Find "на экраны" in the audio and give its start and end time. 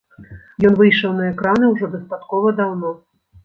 1.19-1.71